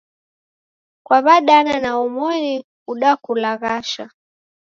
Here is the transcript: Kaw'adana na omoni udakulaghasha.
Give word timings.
Kaw'adana 1.07 1.73
na 1.83 1.91
omoni 2.03 2.53
udakulaghasha. 2.91 4.05